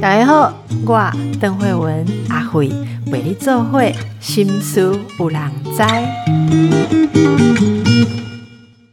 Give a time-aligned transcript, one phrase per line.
[0.00, 0.52] 大家好，
[0.86, 2.70] 我邓慧文阿慧
[3.06, 5.82] 为你做会心思有人知。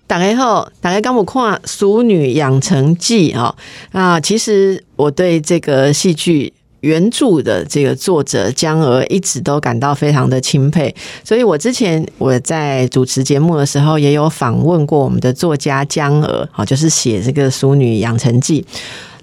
[0.07, 3.55] 大家好，大家刚我看《淑女养成记》哦
[3.91, 6.54] 啊，其实我对这个戏剧
[6.84, 10.94] 原著的这个作者江娥一直都感到非常的钦佩，
[11.24, 18.62] 所以我之前我在主持节目的时候也有访问过我们的作家江娥，好，就是写这个《熟女养成记》。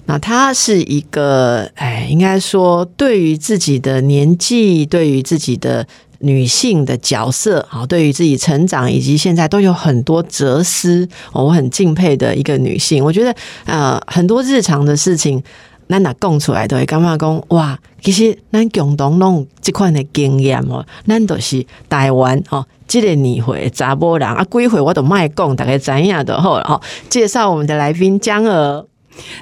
[0.07, 5.87] 那她是一个，哎，应该说对于自己的年纪，对于自己的。
[6.23, 13.03] 女性的角色，好，对于自己成长以及现在都有很多哲思，我很敬佩的一个女性。
[13.03, 13.35] 我觉得，
[13.65, 15.43] 呃，很多日常的事情，
[15.91, 26.81] 咱若讲出来都会感觉讲，哇，其实咱共同拢有即款的经验哦，咱都是台湾哦，这个年会查波人啊，几回我都卖讲，大概知影的好了哈。
[27.09, 28.87] 介绍我们的来宾江娥，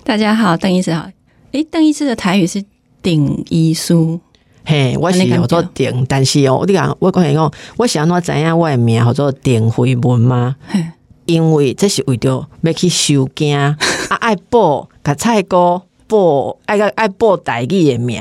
[0.03, 1.07] 大家好，邓医师好。
[1.53, 2.65] 诶，邓医师的台语是
[3.03, 4.19] 顶医书。
[4.65, 10.57] 嘿，我是叫做丁，但是哦，你讲我讲你讲，我想要怎样我的名叫做丁慧文吗？
[11.25, 13.77] 因为这是为着要去收惊啊，
[14.21, 18.21] 爱报甲菜哥报，爱个爱报大语的名。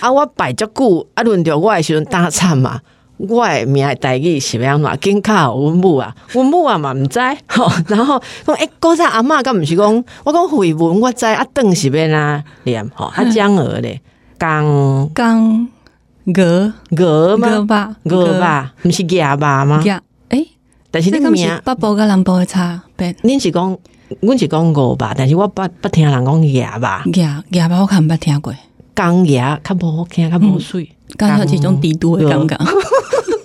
[0.00, 2.80] 啊，我排足久啊，轮到我的时阵打惨嘛，
[3.16, 5.00] 我的名大语是要安怎？
[5.00, 12.88] 紧靠阮母啊，阮母啊嘛毋知，吼，然后讲诶，古早阿嬷敢毋是讲，我讲慧文我知啊，邓是要哪念？
[12.94, 14.00] 吼，啊江娥咧，
[14.38, 15.10] 江。
[15.14, 15.68] 江。
[16.36, 17.48] 鹅鹅吗？
[17.48, 19.80] 鹅吧，鹅吧，毋是鸭吧吗？
[19.86, 20.46] 鸭诶，
[20.90, 23.10] 但是那个名北部甲南部的差别。
[23.22, 23.78] 恁是讲，
[24.20, 27.04] 阮是讲鹅吧，但是我不不听人讲鸭吧。
[27.14, 28.54] 鸭鸭吧，我看捌听过。
[28.94, 30.90] 钢鸭较无好听，较无水。
[31.16, 32.58] 刚好这种低度的刚刚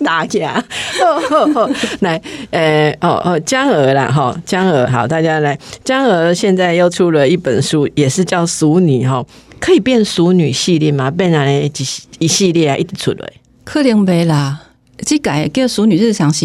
[0.04, 0.62] 大家，
[2.00, 2.20] 来，
[2.50, 9.24] 呃，哦哦，江娥啦，哈，江娥，好，大家来，江娥现在又出了一本书，也是叫《熟女》哈。
[9.60, 11.10] 可以变熟女系列吗？
[11.10, 11.72] 变来一
[12.18, 13.32] 一系列啊，一直出来。
[13.64, 14.60] 可能袂啦，
[14.98, 16.44] 这改叫熟女日常是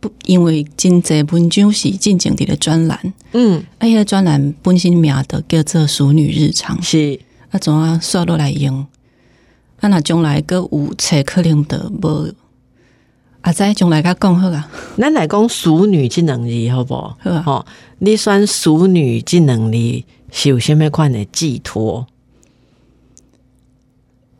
[0.00, 3.12] 不因为真济文章是进行的专栏。
[3.32, 7.18] 嗯，啊，迄个，专栏本身名的叫做熟女日常，是
[7.50, 8.86] 啊，怎啊刷落来用？
[9.80, 12.32] 啊，若将来个有册可能的无。
[13.40, 14.70] 啊，再将来甲讲好啊。
[14.96, 16.94] 咱来讲熟女即两字好不？
[17.42, 17.66] 好啊。
[17.98, 22.06] 你选熟女即两字是有虾物款的寄托？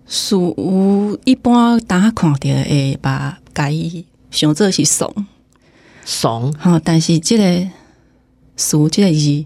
[0.07, 3.39] 属一般大家看着会把
[3.71, 5.27] 伊想做是怂
[6.09, 7.69] 怂，吼，但是即个
[8.57, 9.45] 俗即个字，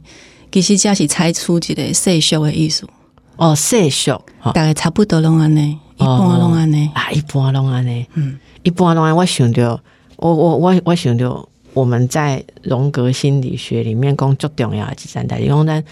[0.52, 2.86] 其实只是猜出一个世俗的意思。
[3.34, 4.22] 哦，世俗，
[4.54, 9.16] 大概差不多拢安尼，一般拢安尼，啊，一般拢安尼，嗯，一般拢安。
[9.16, 9.80] 我想着，
[10.16, 15.82] 我我我我想着，我们在荣格心理学里面讲最重要的几三代，因为咱。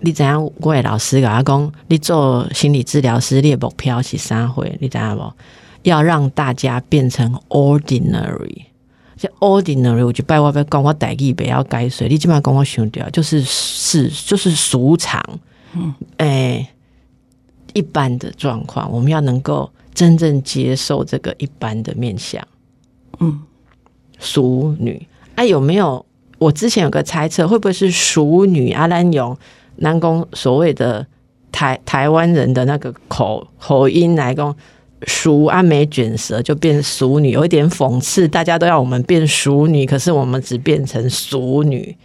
[0.00, 0.52] 你知影？
[0.60, 4.66] 我的老师甲我讲，你做心理治疗师，你的目标是啥货？
[4.78, 5.32] 你知影无？
[5.84, 8.66] 要让大家变成 ordinary。
[9.16, 12.08] 这 ordinary，我就拜我要讲我代意不要改水。
[12.08, 15.22] 你基本上跟我想掉，就是是就是俗常，
[15.74, 16.66] 嗯，诶，
[17.72, 22.46] 一般的状况，我们要能够真正接受这个一般的面相。
[23.20, 23.40] 嗯，
[24.18, 26.04] 熟女，哎，有没有？
[26.38, 29.36] 我之前有个猜测，会不会是熟女阿兰勇？
[29.76, 31.06] 南宫所谓的
[31.50, 34.54] 台台湾人的那个口口音来讲，
[35.06, 38.26] 熟阿美卷舌就变熟女，有一点讽刺。
[38.28, 41.96] 大家都要我们变熟女，可是我们只变成熟女。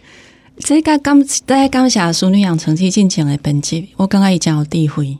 [0.58, 5.18] 这个刚大家刚写熟女养成记进前的本质，我刚刚已经有智慧，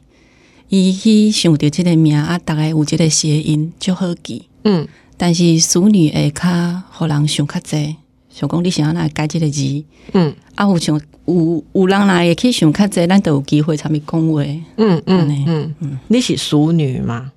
[0.68, 4.44] 伊去想到这个名啊，大概有这个谐音就好记。
[4.64, 4.86] 嗯，
[5.16, 7.96] 但是熟女会较互人想较济。
[8.28, 14.42] 想讲你想要来改这个字，嗯，啊，有想有有人来也可以想较济，咱都有机会参与讲话，
[14.76, 17.32] 嗯嗯嗯嗯，你是淑女吗？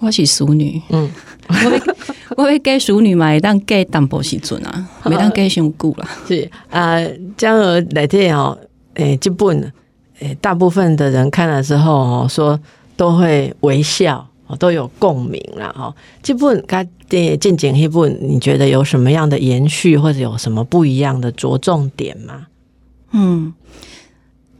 [0.00, 1.10] 我是淑女，嗯，
[1.48, 6.08] 我我要改淑女嘛，当给淡薄时阵啊， 每当给上久啦。
[6.26, 6.98] 是啊，
[7.36, 8.56] 江河来听哦，
[8.94, 9.72] 诶，这本
[10.20, 12.58] 诶，大部分的人看了之后哦，说
[12.96, 14.26] 都会微笑。
[14.50, 15.70] 哦都有共鸣啦。
[15.76, 15.94] 哦。
[16.22, 22.46] 这部它的进简一部，你觉得有什么样的延续，或者有什么不一样的着重点吗？
[23.12, 23.52] 嗯，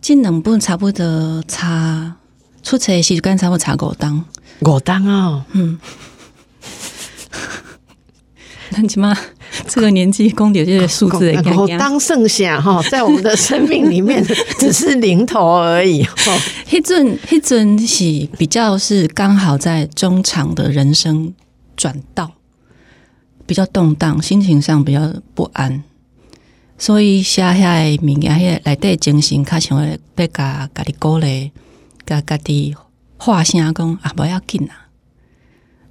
[0.02, 2.16] 这两本差不多差
[2.62, 4.24] 出车时间差不多差五档，
[4.60, 5.44] 五档哦。
[5.52, 5.78] 嗯，
[8.70, 9.16] 那起码
[9.66, 14.24] 这个年纪公点这些数字，五当剩下哈，在我们的生命里面
[14.58, 16.06] 只是零头而已。
[16.66, 18.04] 黑阵黑阵是
[18.36, 21.32] 比较是刚好在中场的人生
[21.76, 22.30] 转道，
[23.46, 25.82] 比较动荡，心情上比较不安。
[26.76, 27.54] 所以写下
[28.02, 31.50] 物件，迄内底精神较像要甲家己鼓励，
[32.08, 32.74] 甲家己
[33.18, 34.88] 话声讲啊，无要紧啊，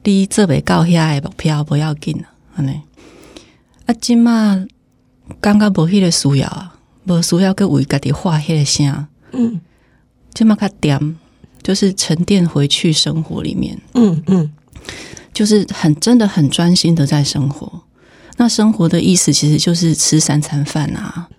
[0.03, 2.81] 你做袂到遐诶目标，无要紧啊，安尼。
[3.85, 4.65] 啊，即马
[5.39, 6.75] 感觉无迄个需要啊，
[7.05, 9.61] 无需要去为家己画迄个声，嗯，
[10.33, 11.15] 即马较点，
[11.61, 14.51] 就是沉淀回去生活里面，嗯嗯，
[15.31, 17.83] 就是很真的很专心的在生活。
[18.37, 21.29] 那生活的意思其实就是吃三餐饭啊，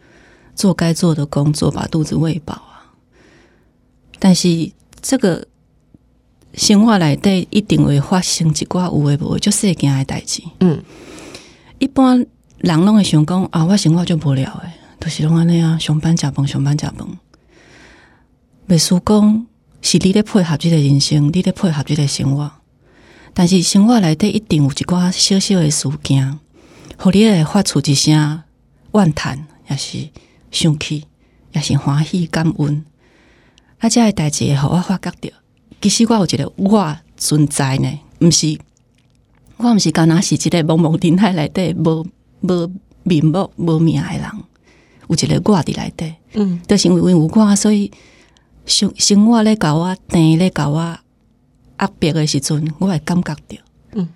[0.55, 2.63] 做该做的工作，把肚子喂饱。
[4.19, 5.47] 但是这个
[6.55, 10.43] 生活来底一定会发生一寡有诶无就细件诶代志。
[10.61, 10.83] 嗯，
[11.79, 12.27] 一般
[12.59, 16.97] 人拢会想讲啊，我生活就无聊诶，都是拢安尼啊，上班食饭，上班食饭。
[18.69, 19.47] 袂输讲
[19.81, 22.51] 是你咧配合即个人生，你咧配合即个生活。
[23.33, 26.39] 但是生活来底一定有一寡小小诶事件。
[26.99, 28.43] 互你会发出一声
[28.93, 30.09] 怨叹，也是
[30.51, 31.05] 生气，
[31.53, 32.85] 也是欢喜感恩。
[33.79, 35.33] 啊，这个代志会互我发觉着，
[35.81, 38.59] 其实我有一个我存在呢，毋是
[39.57, 42.07] 我毋是干若是一个茫茫人海内底无
[42.41, 42.71] 无
[43.05, 44.25] 面目无名诶人，
[45.09, 47.91] 有一个我伫内底，嗯，就是因为有我，所以
[48.67, 53.57] 生生活咧甲我甜咧甲我压迫诶时阵，我会感觉着，
[53.93, 54.09] 嗯，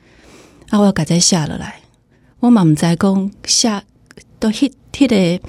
[0.71, 1.81] 啊，我甲这写落来。
[2.41, 3.83] 我嘛毋知讲写
[4.41, 5.49] 都迄迄个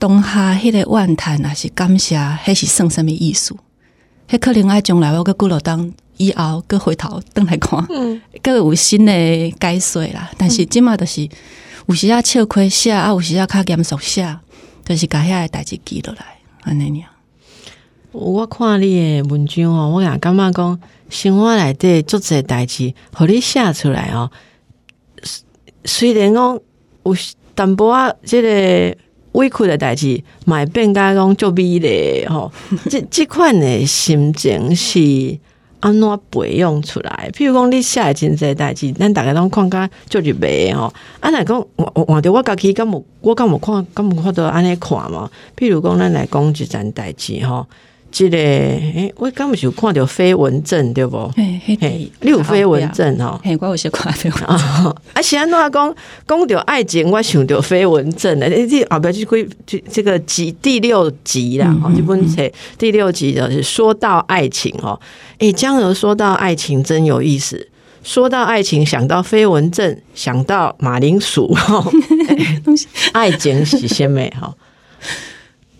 [0.00, 3.54] 当下迄个怨叹，还是感谢，迄是算什物意思？
[4.30, 7.86] 迄可能爱将来我个骨落当以后，搁回头倒来看，
[8.42, 9.12] 搁有新的
[9.60, 10.30] 解说啦。
[10.38, 11.28] 但是即马就是
[11.84, 14.38] 有时啊笑亏写，啊有时啊较严肃写，
[14.86, 16.24] 就是甲遐个代志记落来
[16.62, 17.10] 安尼样。
[18.12, 20.80] 我看你诶文章哦，我也感觉讲
[21.10, 24.30] 生活内底做这代志，互你写出来哦。
[25.84, 26.58] 虽然讲
[27.04, 27.14] 有
[27.54, 28.96] 淡薄仔，即个
[29.32, 32.50] 委屈的代志，买变甲讲做美丽吼，
[32.90, 35.38] 即即款的心情是
[35.80, 37.30] 安怎培养出来？
[37.32, 40.92] 譬如讲你写真济代志，咱大家拢看甲做入迷吼。
[41.20, 45.30] 啊，若讲换换着我家己敢无我敢无看敢无看到安尼看嘛？
[45.56, 47.66] 譬如讲咱来讲一件代志吼。
[48.10, 51.32] 即个诶，我敢毋是有看着飞蚊症对无？
[51.64, 53.40] 嘿，嘿，你有飞蚊症吼？
[53.44, 54.46] 嘿，我有些看到。
[55.12, 55.94] 啊，是安怎讲
[56.26, 62.42] 讲到爱情，我想到飞蚊症诶，这后壁就归这这个集第六集啦，吼，这本册
[62.78, 64.98] 第六集就是说到爱情哦。
[65.38, 67.68] 诶，江娥说到爱情真有意思，
[68.02, 71.92] 说到爱情想到飞蚊症，想到马铃薯吼，
[73.12, 74.54] 爱情是鲜美哈。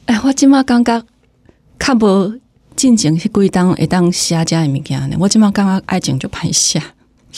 [0.06, 1.05] 哎，我今嘛刚刚。
[1.82, 2.38] 较无
[2.81, 5.17] 进前迄几当会当写遮诶物件呢？
[5.21, 6.79] 我即满感觉爱情就歹写，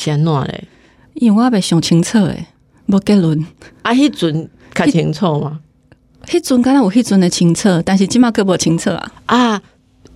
[0.07, 0.69] 安怎咧？
[1.15, 2.47] 因为我未想清楚诶，
[2.87, 3.45] 无结论。
[3.83, 5.59] 啊，迄阵较清楚吗？
[6.27, 9.13] 迄阵敢若有迄阵的清澈，但是即满可无清澈啊！
[9.27, 9.63] 啊，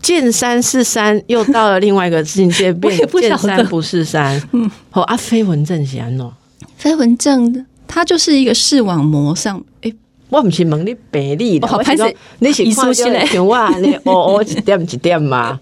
[0.00, 4.40] 见山是山，又到了另外一个境界，变 见山不是山。
[4.52, 6.30] 嗯，好啊，飞蚊症是安怎？
[6.76, 9.92] 飞蚊症，它就是一个视网膜上诶。
[10.28, 15.58] 我毋是问你病理的，我是讲你是看像像我尼哦哦一点一点嘛，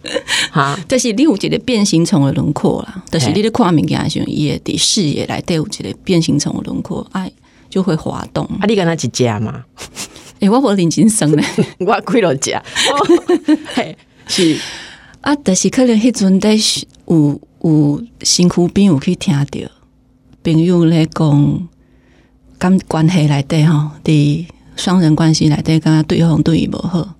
[0.50, 7.30] 哈，就是你有一个变形虫的轮廓啦，就是你咧看物件时，伊会伫视野来对有一个变形虫的轮廓，哎，
[7.68, 8.44] 就会滑动。
[8.58, 9.64] 啊，你敢若一只嘛？
[10.40, 11.44] 诶，我无认真生咧，
[11.80, 12.58] 我几落只，
[13.74, 13.94] 嘿，
[14.26, 14.58] 是
[15.20, 16.56] 啊，但是可能迄阵在
[17.06, 19.70] 有有身躯边有去听着
[20.42, 21.68] 朋友咧讲。
[22.58, 24.46] 关关系内底吼，伫
[24.76, 27.14] 双人关系内底，敢对方对伊无好，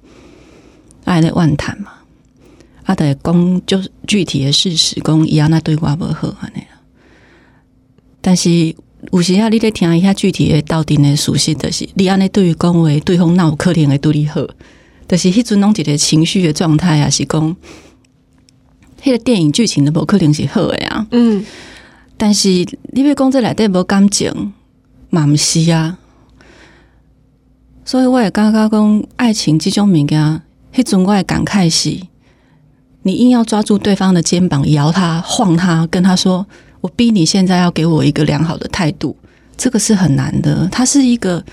[1.05, 1.91] 爱咧怨叹嘛，
[2.85, 6.63] 啊，得讲就具体的事实，讲伊安那对我无好安尼
[8.21, 8.75] 但是
[9.13, 14.41] 有时啊，你咧听一下具体的到底的属性，就是你安尼对于讲话，对方那有可能会对你好，
[15.07, 17.57] 就是迄阵拢一个情绪的状态啊，是讲
[19.03, 21.07] 迄个电影剧情的无可能是好的啊。
[21.11, 21.45] 嗯，
[22.17, 22.49] 但是
[22.93, 24.53] 你要讲这内底无感情。
[25.15, 25.97] 嘛毋是啊，
[27.85, 30.43] 所以我也感觉讲爱情这种物件，
[30.75, 31.97] 迄阵我的感慨是，
[33.03, 36.45] 你硬要抓住对方的肩膀，摇他、晃他，跟他说
[36.83, 39.17] ：“我逼你现在要给我一个良好的态度。”
[39.57, 41.45] 这个是很难的，它是一个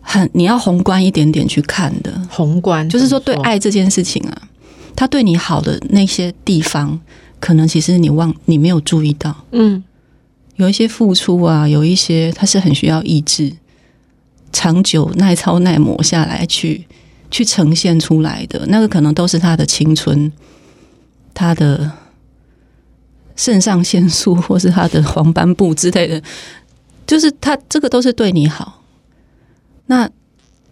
[0.00, 2.10] 很你要宏观一点点去看的。
[2.28, 4.42] 宏观就是说，对爱这件事情啊，
[4.96, 6.98] 他对你好的那些地方，
[7.38, 9.44] 可能其实你忘你没有注意到。
[9.52, 9.84] 嗯。
[10.60, 13.50] 有一些付出啊，有一些他是很需要意志、
[14.52, 16.86] 长久耐操耐磨下来去
[17.30, 20.30] 去呈现出来的，那个可能都是他的青春、
[21.32, 21.90] 他的
[23.36, 26.22] 肾上腺素， 或是他的黄斑部之类的，
[27.06, 28.82] 就是他这个都是对你好。
[29.86, 30.08] 那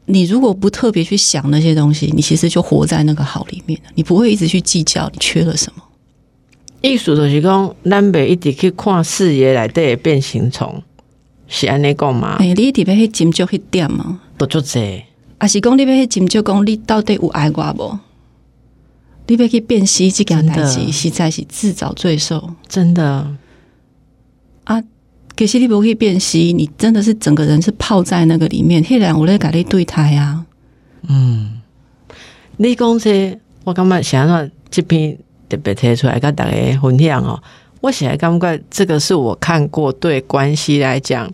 [0.04, 5.83] 你如果不特别去想那些东西，你其实就活在那个好里面你不会一直去计较你缺了什么。
[6.80, 10.80] 意思就是讲，咱袂一直去看视野内底变形虫，
[11.49, 12.37] 是安尼讲吗？
[12.38, 14.20] 哎，你特别去斟酌迄点吗？
[14.37, 15.04] 不做这，
[15.38, 17.99] 啊是讲你要去斟酌讲你到底有爱我无？
[19.26, 22.50] 你要去辨析即件代志，实在是自找罪受。
[22.68, 23.26] 真的
[24.62, 24.80] 啊，
[25.37, 28.80] 可是你不去辨析，你真的是整个人是泡在那个里面。
[28.85, 30.47] 迄然我咧甲你对台啊，
[31.08, 31.61] 嗯，
[32.56, 35.18] 你讲这，我感觉想到这篇。
[35.49, 37.40] 特别提出来跟大家分享哦，
[37.81, 41.31] 我现在感觉这个是我看过对关系来讲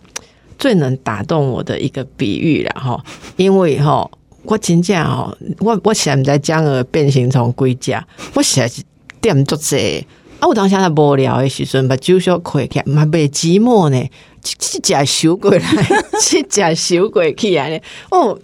[0.57, 3.03] 最能打动我的一个比喻了哈，
[3.35, 4.09] 因为哈，
[4.43, 8.81] 我真正哦，我我现在将个变形虫归家，我实在是
[9.19, 10.05] 点做这
[10.39, 14.09] 啊，我当时在无聊的时阵把酒小开起，嘛被寂寞呢，
[14.43, 15.59] 去食小过来，
[16.21, 17.79] 去食小过去啊呢，
[18.11, 18.39] 哦。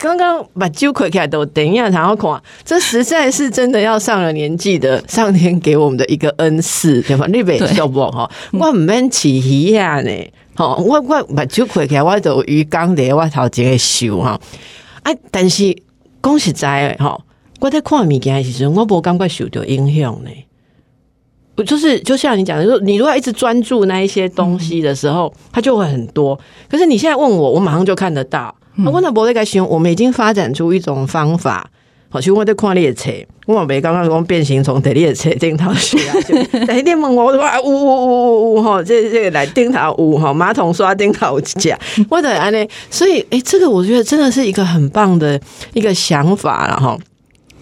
[0.00, 7.26] 刚刚把酒开起来都等一下，然后看，这实在是真的要上了年纪的上天给我们的一个恩赐，对吧？
[7.28, 10.10] 你别笑不哈，我唔免起鱼呀呢，
[10.56, 14.40] 吼，我我把酒开起来，我就鱼缸里我头前个收哈，
[15.02, 15.76] 哎，但是
[16.22, 17.20] 讲实在哈，
[17.60, 20.30] 我在看物件的时阵，我无感觉受到影响呢。
[21.56, 26.40] 我就是就像你讲的，说你如果一直专注那一些东西的时候，它就会很多。
[26.70, 28.54] 可是你现在问我，我马上就看得到。
[28.84, 31.68] 我问到博在形容，我们已经发展出一种方法，
[32.08, 33.10] 好，去我在看列车，
[33.46, 36.14] 我冇别刚刚讲变形虫在列车顶头去啊，
[36.66, 45.40] 第一点问我哇呜呜呜呜呜哈，这这个来顶头呜哈，马桶刷顶头架，我的安呢，所以哎，这个我觉得真的是一个很棒的
[45.74, 46.98] 一个想法了哈，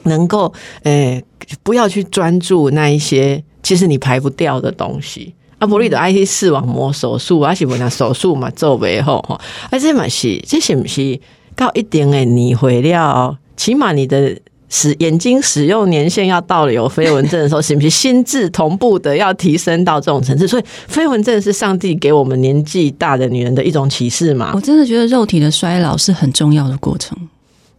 [0.05, 0.53] 能够
[0.85, 1.25] 诶
[1.63, 5.35] 不要去专注那一些其实你排不掉的东西。
[5.59, 9.35] 啊，不你的 IT 视网膜手术，还是不那手术嘛做袂好吼，
[9.71, 11.21] 啊，这嘛是，这是不是
[11.57, 13.37] 到一定的年岁了？
[13.57, 14.39] 起码你的
[14.69, 20.47] 使眼睛使用年限要到了有飞蚊症的时候，是不是心智同步的要提升到这种层次？
[20.47, 24.53] 所以飞蚊症是上帝给我们年纪大的女人的一种启示嘛？
[24.55, 27.19] 我真的觉得肉体的衰老是很重要的过程。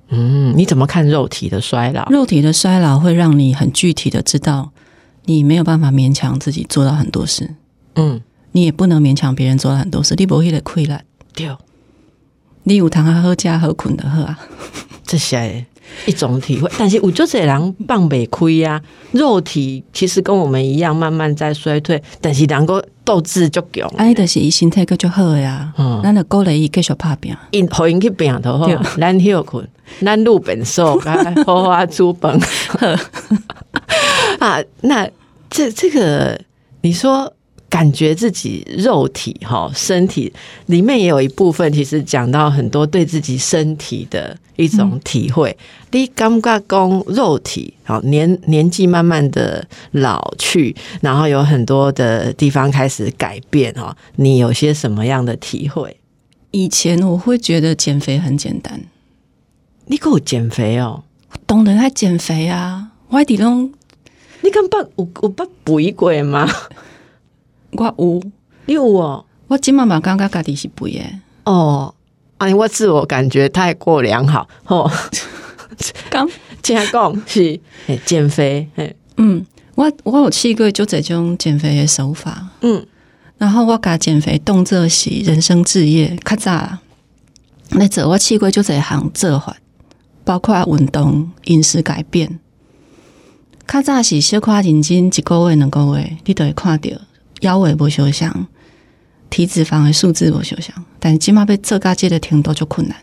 [0.10, 2.10] 嗯，你怎么看肉体的衰老？
[2.10, 4.72] 肉体的衰老会让你很具体的知道，
[5.26, 7.56] 你没有办法勉强自己做到很多事。
[8.00, 8.22] 嗯，
[8.54, 11.02] 你也不能勉强别人做很多事，你不会的亏了。
[11.34, 11.56] 对，
[12.64, 14.40] 你有堂好家好困的喝啊，
[15.06, 15.66] 这些
[16.06, 16.70] 一种体会。
[16.78, 23.90] 但是我就这人放不亏呀，肉体其实跟我们一样，慢慢在衰退，但是两个斗志足强。
[23.98, 29.68] 哎，就是伊身体个就好呀，嗯，咱就鼓励伊继续拍拼，因好因去拼头好，咱休困，
[30.02, 31.00] 咱路本瘦，
[31.46, 32.40] 好好煮饭。
[34.40, 35.10] 啊，那
[35.50, 36.40] 这这个
[36.82, 37.34] 你说。
[37.70, 40.34] 感觉自己肉体哈身体
[40.66, 45.56] 里面也有一部分，其实讲到很多对自己身体的一种体会。
[45.92, 53.96] 第一，刚刚讲肉体，好年年纪慢慢的老去，然后有很多的地方开始改变哈。
[54.16, 55.96] 你有些什么样的体会？
[56.52, 58.82] 以前我会觉得减肥很简单，
[59.86, 61.04] 你给我减肥哦，
[61.46, 62.90] 懂得在减肥啊？
[63.10, 63.72] 外地拢，
[64.42, 66.48] 你敢不我我不补一鬼吗？
[67.72, 68.22] 我有，
[68.66, 69.26] 你有哦。
[69.48, 71.20] 我今妈妈感觉家己是肥诶。
[71.44, 71.94] 哦，
[72.38, 74.48] 哎，我自我感觉太过良好。
[74.64, 74.90] 吼，
[76.10, 76.30] 刚
[76.62, 77.60] 这样讲是
[78.06, 78.70] 减肥。
[79.18, 79.46] 嗯，
[79.76, 82.50] 我我有试过就这种减肥的手法。
[82.62, 82.86] 嗯，
[83.38, 86.78] 然后我甲减肥动作是人生置业，较早
[87.72, 89.58] 那做我试过就这行做法，
[90.24, 92.40] 包括运动、饮食改变。
[93.68, 96.90] 较早是小可认真一个月、两个月，你都会看到。
[97.42, 98.48] 腰围不修想，
[99.30, 102.98] 体脂肪的数字不修想，但起码被这个阶的程度就困难。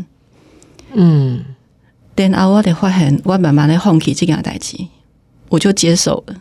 [0.94, 1.44] 嗯，
[2.14, 4.76] 但后我得发现，我慢慢的放弃这件代志，
[5.48, 6.36] 我就接受了。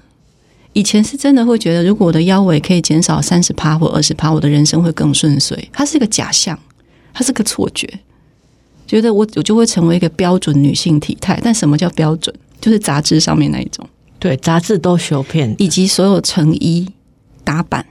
[0.73, 5.69] 以前是真的会觉得，如果我的腰围可以减少三十趴或二十趴，我的人生会更顺遂。
[5.71, 6.57] 它是一个假象，
[7.13, 7.87] 它是个错觉，
[8.85, 11.39] 觉得我我就会成为一个标准女性体态。
[11.41, 12.35] 但什么叫标准？
[12.59, 13.87] 就是杂志上面那一种，
[14.17, 16.87] 对，杂志都修片，以及所有成衣。
[17.45, 17.85] 打板，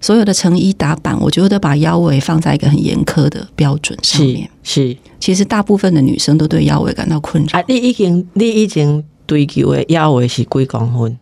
[0.00, 4.50] 所有的成衣打板，我觉得把腰围放在一个很严苛的标准上面。
[4.62, 7.58] 是，其实大部分的女生都对腰围感到困扰。
[7.58, 11.18] 啊，你已经你已经追求的腰围是几公分？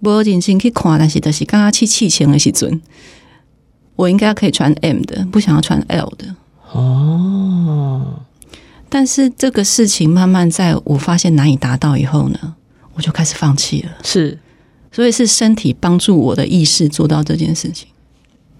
[0.00, 2.80] 我认真去看，但是就是刚刚去气前的时阵，
[3.96, 6.36] 我应该可以穿 M 的，不想要穿 L 的。
[6.72, 8.20] 哦，
[8.88, 12.54] 但是这个事情慢慢在我发现难以达到以后呢，
[12.94, 13.90] 我就开始放弃了。
[14.04, 14.38] 是。
[14.90, 17.88] 所以是身体帮助我的意识做到这件事情。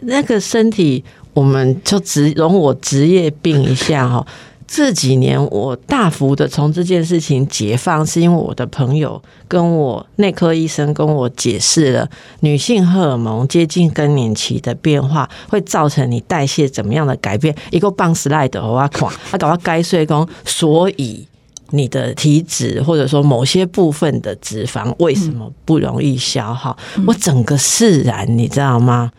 [0.03, 1.03] 那个身体，
[1.35, 4.27] 我们就职容我职业病一下哈。
[4.71, 12.07] 这几年我大幅的从这件事情解放，是因为我的朋友跟我内科医生跟我解释了
[12.41, 17.57] 女性荷尔蒙接近更年期的变化会造成你代谢怎么样的改变。
[17.71, 21.27] 一个棒 slide 我要看，他搞到该睡工，所以
[21.71, 26.77] 你的体脂或者说某些部分的脂肪为什么不容易消耗？
[27.07, 29.11] 我整个释然，你知道吗？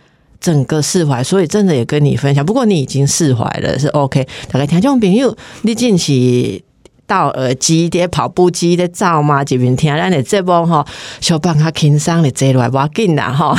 [0.41, 2.45] 整个释怀，所以真的也跟你分享。
[2.45, 4.25] 不过你已经释怀了，是 OK。
[4.49, 6.63] 大概听众朋友，你近期
[7.05, 9.43] 到耳机、的跑步机的照吗？
[9.43, 10.85] 这边听咱的这波哈，
[11.19, 13.53] 小帮他轻松的坐落来，不要紧啦哈。